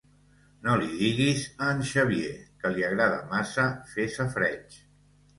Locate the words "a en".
1.65-1.83